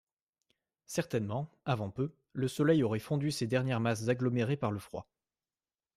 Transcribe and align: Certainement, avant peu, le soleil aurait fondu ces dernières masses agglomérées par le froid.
Certainement, 0.87 1.51
avant 1.63 1.91
peu, 1.91 2.11
le 2.33 2.47
soleil 2.47 2.81
aurait 2.81 2.97
fondu 2.97 3.29
ces 3.29 3.45
dernières 3.45 3.79
masses 3.79 4.07
agglomérées 4.07 4.57
par 4.57 4.71
le 4.71 4.79
froid. 4.79 5.07